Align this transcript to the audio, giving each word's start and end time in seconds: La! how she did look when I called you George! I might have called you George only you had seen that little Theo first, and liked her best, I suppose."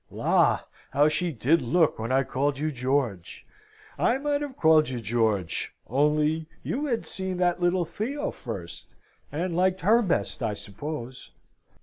La! 0.09 0.61
how 0.89 1.07
she 1.07 1.31
did 1.31 1.61
look 1.61 1.99
when 1.99 2.11
I 2.11 2.23
called 2.23 2.57
you 2.57 2.71
George! 2.71 3.45
I 3.99 4.17
might 4.17 4.41
have 4.41 4.57
called 4.57 4.89
you 4.89 4.99
George 4.99 5.75
only 5.85 6.47
you 6.63 6.87
had 6.87 7.05
seen 7.05 7.37
that 7.37 7.61
little 7.61 7.85
Theo 7.85 8.31
first, 8.31 8.95
and 9.31 9.55
liked 9.55 9.81
her 9.81 10.01
best, 10.01 10.41
I 10.41 10.55
suppose." 10.55 11.29